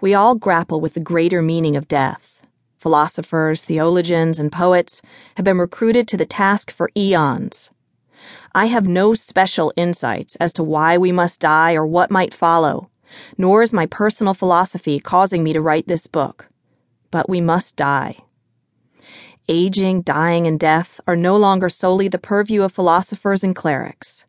We 0.00 0.12
all 0.12 0.34
grapple 0.34 0.80
with 0.80 0.94
the 0.94 1.00
greater 1.00 1.40
meaning 1.40 1.74
of 1.74 1.88
death. 1.88 2.46
Philosophers, 2.78 3.64
theologians, 3.64 4.38
and 4.38 4.52
poets 4.52 5.00
have 5.36 5.44
been 5.44 5.58
recruited 5.58 6.06
to 6.08 6.16
the 6.16 6.26
task 6.26 6.70
for 6.70 6.90
eons. 6.96 7.70
I 8.54 8.66
have 8.66 8.86
no 8.86 9.14
special 9.14 9.72
insights 9.76 10.36
as 10.36 10.52
to 10.54 10.62
why 10.62 10.98
we 10.98 11.12
must 11.12 11.40
die 11.40 11.74
or 11.74 11.86
what 11.86 12.10
might 12.10 12.34
follow, 12.34 12.90
nor 13.38 13.62
is 13.62 13.72
my 13.72 13.86
personal 13.86 14.34
philosophy 14.34 15.00
causing 15.00 15.42
me 15.42 15.52
to 15.54 15.60
write 15.60 15.88
this 15.88 16.06
book. 16.06 16.48
But 17.10 17.28
we 17.28 17.40
must 17.40 17.76
die. 17.76 18.18
Aging, 19.48 20.02
dying, 20.02 20.46
and 20.46 20.60
death 20.60 21.00
are 21.06 21.16
no 21.16 21.36
longer 21.36 21.68
solely 21.68 22.08
the 22.08 22.18
purview 22.18 22.62
of 22.62 22.72
philosophers 22.72 23.42
and 23.42 23.54
clerics. 23.54 24.26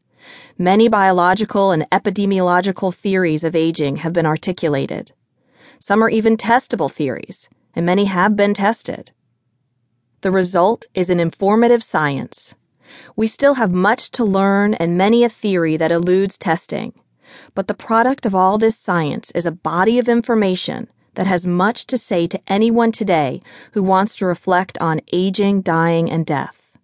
Many 0.57 0.87
biological 0.87 1.71
and 1.71 1.89
epidemiological 1.89 2.93
theories 2.93 3.43
of 3.43 3.55
aging 3.55 3.97
have 3.97 4.13
been 4.13 4.25
articulated. 4.25 5.11
Some 5.79 6.03
are 6.03 6.09
even 6.09 6.37
testable 6.37 6.91
theories, 6.91 7.49
and 7.75 7.85
many 7.85 8.05
have 8.05 8.35
been 8.35 8.53
tested. 8.53 9.11
The 10.21 10.31
result 10.31 10.85
is 10.93 11.09
an 11.09 11.19
informative 11.19 11.83
science. 11.83 12.55
We 13.15 13.27
still 13.27 13.55
have 13.55 13.71
much 13.71 14.11
to 14.11 14.23
learn 14.23 14.73
and 14.73 14.97
many 14.97 15.23
a 15.23 15.29
theory 15.29 15.77
that 15.77 15.91
eludes 15.91 16.37
testing, 16.37 16.93
but 17.53 17.67
the 17.67 17.73
product 17.73 18.25
of 18.25 18.33
all 18.33 18.57
this 18.57 18.77
science 18.77 19.31
is 19.31 19.45
a 19.45 19.51
body 19.51 19.99
of 19.99 20.09
information 20.09 20.87
that 21.15 21.27
has 21.27 21.47
much 21.47 21.85
to 21.87 21.97
say 21.97 22.27
to 22.27 22.41
anyone 22.47 22.91
today 22.91 23.41
who 23.73 23.83
wants 23.83 24.15
to 24.15 24.25
reflect 24.25 24.77
on 24.79 25.01
aging, 25.11 25.61
dying, 25.61 26.09
and 26.09 26.25
death. 26.25 26.77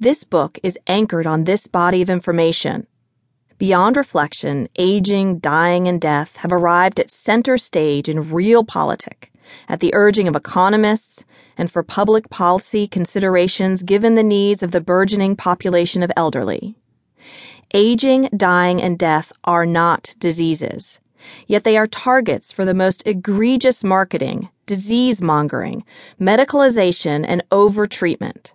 This 0.00 0.24
book 0.24 0.58
is 0.62 0.78
anchored 0.86 1.26
on 1.26 1.44
this 1.44 1.66
body 1.66 2.02
of 2.02 2.10
information. 2.10 2.86
Beyond 3.62 3.96
reflection, 3.96 4.68
aging, 4.74 5.38
dying, 5.38 5.86
and 5.86 6.00
death 6.00 6.38
have 6.38 6.50
arrived 6.50 6.98
at 6.98 7.12
center 7.12 7.56
stage 7.56 8.08
in 8.08 8.24
realpolitik, 8.24 9.30
at 9.68 9.78
the 9.78 9.94
urging 9.94 10.26
of 10.26 10.34
economists, 10.34 11.24
and 11.56 11.70
for 11.70 11.84
public 11.84 12.28
policy 12.28 12.88
considerations 12.88 13.84
given 13.84 14.16
the 14.16 14.24
needs 14.24 14.64
of 14.64 14.72
the 14.72 14.80
burgeoning 14.80 15.36
population 15.36 16.02
of 16.02 16.10
elderly. 16.16 16.74
Aging, 17.72 18.30
dying, 18.36 18.82
and 18.82 18.98
death 18.98 19.30
are 19.44 19.64
not 19.64 20.16
diseases, 20.18 20.98
yet 21.46 21.62
they 21.62 21.76
are 21.76 21.86
targets 21.86 22.50
for 22.50 22.64
the 22.64 22.74
most 22.74 23.06
egregious 23.06 23.84
marketing, 23.84 24.48
disease 24.66 25.22
mongering, 25.22 25.84
medicalization, 26.20 27.24
and 27.28 27.48
overtreatment. 27.50 28.54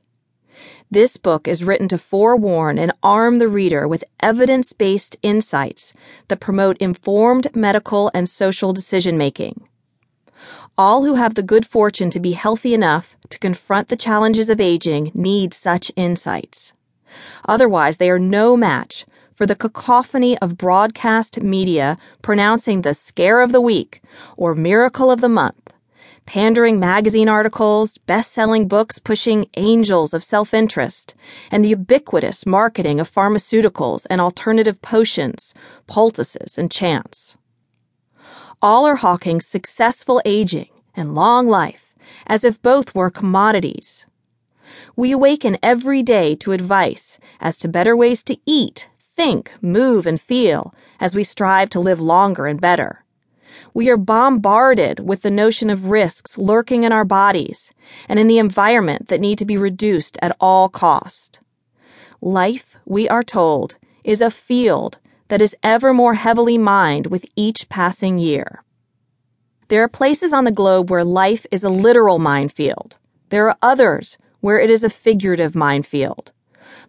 This 0.90 1.18
book 1.18 1.50
is 1.50 1.66
written 1.66 1.90
to 1.90 1.98
forewarn 1.98 2.80
and 2.80 2.94
arm 3.04 3.40
the 3.40 3.50
reader 3.50 3.86
with 3.86 4.06
evidence 4.22 4.72
based 4.72 5.18
insights 5.22 5.92
that 6.30 6.40
promote 6.40 6.78
informed 6.78 7.54
medical 7.54 8.10
and 8.14 8.30
social 8.30 8.72
decision 8.72 9.18
making. 9.18 9.68
All 10.78 11.04
who 11.04 11.16
have 11.16 11.36
the 11.36 11.44
good 11.44 11.66
fortune 11.66 12.10
to 12.12 12.22
be 12.22 12.32
healthy 12.32 12.74
enough 12.74 13.18
to 13.30 13.40
confront 13.40 13.90
the 13.90 13.98
challenges 13.98 14.50
of 14.50 14.62
aging 14.62 15.12
need 15.14 15.54
such 15.54 15.92
insights. 15.98 16.72
Otherwise, 17.50 17.98
they 17.98 18.10
are 18.10 18.20
no 18.20 18.56
match 18.56 19.06
for 19.34 19.46
the 19.46 19.56
cacophony 19.56 20.38
of 20.38 20.58
broadcast 20.58 21.44
media 21.44 21.98
pronouncing 22.22 22.84
the 22.84 22.94
scare 22.94 23.42
of 23.42 23.52
the 23.52 23.62
week 23.62 24.02
or 24.38 24.56
miracle 24.56 25.12
of 25.12 25.20
the 25.20 25.30
month 25.30 25.67
pandering 26.26 26.80
magazine 26.80 27.30
articles, 27.30 27.98
best 28.00 28.32
selling 28.32 28.68
books 28.68 29.00
pushing 29.00 29.48
angels 29.56 30.14
of 30.14 30.24
self 30.24 30.54
interest, 30.54 31.16
and 31.52 31.64
the 31.64 31.70
ubiquitous 31.70 32.46
marketing 32.46 33.00
of 33.00 33.12
pharmaceuticals 33.12 34.06
and 34.10 34.22
alternative 34.22 34.82
potions, 34.82 35.54
poultices, 35.88 36.58
and 36.58 36.72
chants. 36.72 37.38
All 38.62 38.86
are 38.86 38.98
hawking 38.98 39.42
successful 39.42 40.22
aging 40.26 40.70
and 40.96 41.16
long 41.16 41.48
life 41.48 41.88
as 42.26 42.44
if 42.44 42.62
both 42.62 42.96
were 42.96 43.10
commodities. 43.10 44.06
We 44.96 45.12
awaken 45.12 45.58
every 45.62 46.04
day 46.04 46.36
to 46.36 46.52
advice 46.52 47.20
as 47.40 47.58
to 47.58 47.68
better 47.68 47.96
ways 47.96 48.24
to 48.24 48.38
eat, 48.46 48.90
think, 49.00 49.54
move, 49.62 50.06
and 50.06 50.20
feel 50.20 50.74
as 51.00 51.16
we 51.16 51.24
strive 51.24 51.70
to 51.72 51.80
live 51.80 52.02
longer 52.02 52.48
and 52.48 52.60
better. 52.60 53.04
We 53.74 53.90
are 53.90 53.98
bombarded 53.98 55.00
with 55.00 55.22
the 55.22 55.32
notion 55.32 55.70
of 55.70 55.90
risks 55.90 56.38
lurking 56.38 56.84
in 56.84 56.92
our 56.92 57.06
bodies 57.06 57.72
and 58.10 58.20
in 58.20 58.28
the 58.28 58.40
environment 58.40 59.08
that 59.08 59.22
need 59.22 59.38
to 59.40 59.46
be 59.46 59.58
reduced 59.58 60.18
at 60.22 60.36
all 60.40 60.70
cost. 60.70 61.42
Life, 62.22 62.76
we 62.86 63.08
are 63.08 63.24
told, 63.24 63.76
is 64.04 64.22
a 64.22 64.32
field 64.32 64.98
that 65.28 65.42
is 65.42 65.56
ever 65.62 65.94
more 65.94 66.16
heavily 66.16 66.58
mined 66.58 67.08
with 67.08 67.26
each 67.36 67.70
passing 67.70 68.18
year. 68.20 68.64
There 69.68 69.84
are 69.84 69.90
places 69.90 70.32
on 70.32 70.46
the 70.46 70.52
globe 70.52 70.90
where 70.90 71.04
life 71.04 71.46
is 71.52 71.64
a 71.64 71.70
literal 71.70 72.20
minefield. 72.20 72.98
There 73.30 73.50
are 73.50 73.58
others 73.62 74.18
where 74.40 74.60
it 74.60 74.70
is 74.70 74.84
a 74.84 74.90
figurative 74.90 75.56
minefield. 75.56 76.32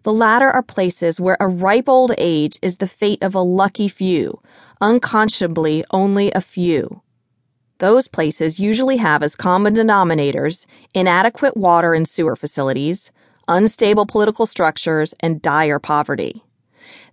The 0.03 0.13
latter 0.13 0.49
are 0.49 0.63
places 0.63 1.19
where 1.19 1.35
a 1.41 1.47
ripe 1.47 1.89
old 1.89 2.13
age 2.17 2.57
is 2.61 2.77
the 2.77 2.87
fate 2.87 3.21
of 3.21 3.35
a 3.35 3.41
lucky 3.41 3.89
few, 3.89 4.41
unconscionably 4.81 5.83
only 5.91 6.31
a 6.31 6.41
few. 6.41 7.01
Those 7.79 8.07
places 8.07 8.59
usually 8.59 8.97
have 8.97 9.23
as 9.23 9.35
common 9.35 9.73
denominators 9.73 10.65
inadequate 10.93 11.55
water 11.55 11.93
and 11.93 12.07
sewer 12.07 12.35
facilities, 12.35 13.11
unstable 13.47 14.05
political 14.05 14.45
structures, 14.45 15.13
and 15.21 15.41
dire 15.41 15.79
poverty. 15.79 16.43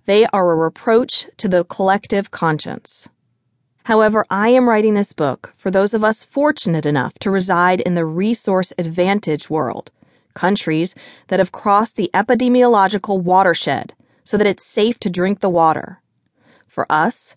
They 0.06 0.26
are 0.26 0.50
a 0.50 0.56
reproach 0.56 1.28
to 1.38 1.48
the 1.48 1.64
collective 1.64 2.30
conscience. 2.30 3.08
However, 3.84 4.26
I 4.30 4.48
am 4.48 4.68
writing 4.68 4.94
this 4.94 5.12
book 5.12 5.54
for 5.56 5.70
those 5.70 5.94
of 5.94 6.02
us 6.02 6.24
fortunate 6.24 6.86
enough 6.86 7.14
to 7.20 7.30
reside 7.30 7.80
in 7.80 7.94
the 7.94 8.04
resource 8.04 8.72
advantage 8.78 9.48
world, 9.48 9.92
countries 10.34 10.96
that 11.28 11.38
have 11.38 11.52
crossed 11.52 11.94
the 11.94 12.10
epidemiological 12.12 13.20
watershed 13.22 13.94
so 14.24 14.36
that 14.36 14.46
it's 14.46 14.64
safe 14.64 14.98
to 15.00 15.10
drink 15.10 15.38
the 15.38 15.48
water. 15.48 16.00
For 16.66 16.90
us, 16.90 17.36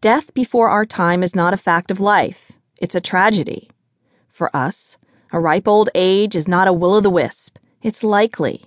death 0.00 0.32
before 0.32 0.68
our 0.68 0.86
time 0.86 1.22
is 1.22 1.34
not 1.34 1.52
a 1.52 1.56
fact 1.56 1.90
of 1.90 2.00
life, 2.00 2.52
it's 2.80 2.94
a 2.94 3.00
tragedy. 3.00 3.68
For 4.28 4.54
us, 4.54 4.96
a 5.32 5.40
ripe 5.40 5.66
old 5.66 5.90
age 5.94 6.36
is 6.36 6.46
not 6.46 6.68
a 6.68 6.72
will 6.72 6.94
o' 6.94 7.00
the 7.00 7.10
wisp, 7.10 7.58
it's 7.82 8.04
likely. 8.04 8.66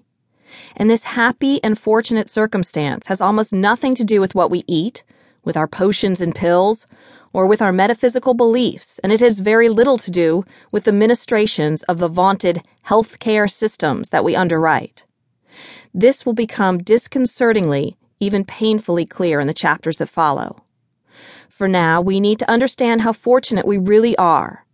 And 0.76 0.90
this 0.90 1.06
happy 1.06 1.64
and 1.64 1.80
fortunate 1.80 2.30
circumstance 2.30 3.08
has 3.08 3.22
almost 3.22 3.54
nothing 3.54 3.96
to 3.96 4.04
do 4.04 4.20
with 4.20 4.36
what 4.36 4.52
we 4.52 4.66
eat, 4.68 5.04
with 5.44 5.56
our 5.56 5.68
potions 5.68 6.20
and 6.20 6.36
pills, 6.36 6.88
or 7.34 7.48
with 7.48 7.62
our 7.62 7.72
metaphysical 7.72 8.34
beliefs, 8.34 9.00
and 9.00 9.14
it 9.14 9.22
has 9.22 9.40
very 9.40 9.70
little 9.70 9.98
to 9.98 10.12
do 10.12 10.44
with 10.70 10.84
the 10.84 10.92
ministrations 10.92 11.82
of 11.84 12.00
the 12.00 12.10
vaunted 12.10 12.62
health 12.84 13.20
care 13.20 13.48
systems 13.48 14.10
that 14.10 14.26
we 14.26 14.36
underwrite. 14.36 15.06
This 15.94 16.26
will 16.26 16.34
become 16.34 16.80
disconcertingly, 16.80 17.96
even 18.20 18.44
painfully 18.44 19.06
clear 19.06 19.40
in 19.40 19.48
the 19.48 19.54
chapters 19.54 19.98
that 19.98 20.10
follow. 20.10 20.64
For 21.62 21.68
now, 21.68 22.02
we 22.02 22.20
need 22.20 22.40
to 22.40 22.50
understand 22.50 23.02
how 23.02 23.14
fortunate 23.14 23.68
we 23.68 23.78
really 23.78 24.18
are. 24.18 24.66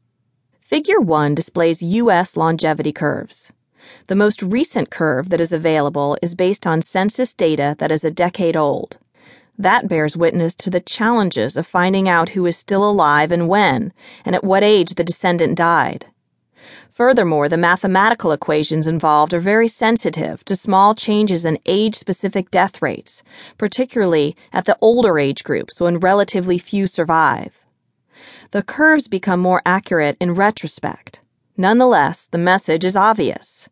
Figure 0.61 1.01
1 1.01 1.35
displays 1.35 1.81
U.S. 1.81 2.37
longevity 2.37 2.93
curves. 2.93 3.51
The 4.07 4.15
most 4.15 4.41
recent 4.41 4.89
curve 4.89 5.27
that 5.27 5.41
is 5.41 5.51
available 5.51 6.17
is 6.21 6.33
based 6.33 6.65
on 6.65 6.81
census 6.81 7.33
data 7.33 7.75
that 7.79 7.91
is 7.91 8.05
a 8.05 8.09
decade 8.09 8.55
old. 8.55 8.99
That 9.57 9.89
bears 9.89 10.15
witness 10.15 10.55
to 10.55 10.69
the 10.69 10.79
challenges 10.79 11.57
of 11.57 11.67
finding 11.67 12.07
out 12.07 12.29
who 12.29 12.45
is 12.45 12.55
still 12.55 12.89
alive 12.89 13.33
and 13.33 13.49
when, 13.49 13.91
and 14.23 14.33
at 14.33 14.45
what 14.45 14.63
age 14.63 14.95
the 14.95 15.03
descendant 15.03 15.57
died. 15.57 16.05
Furthermore, 16.97 17.47
the 17.47 17.59
mathematical 17.59 18.31
equations 18.31 18.87
involved 18.87 19.31
are 19.31 19.39
very 19.39 19.67
sensitive 19.67 20.43
to 20.45 20.55
small 20.55 20.95
changes 20.95 21.45
in 21.45 21.59
age 21.67 21.93
specific 21.93 22.49
death 22.49 22.81
rates, 22.81 23.21
particularly 23.59 24.35
at 24.51 24.65
the 24.65 24.75
older 24.81 25.19
age 25.19 25.43
groups 25.43 25.79
when 25.79 25.99
relatively 25.99 26.57
few 26.57 26.87
survive. 26.87 27.63
The 28.49 28.63
curves 28.63 29.07
become 29.07 29.39
more 29.39 29.61
accurate 29.63 30.17
in 30.19 30.33
retrospect. 30.33 31.21
Nonetheless, 31.55 32.25
the 32.25 32.39
message 32.39 32.83
is 32.83 32.95
obvious. 32.95 33.69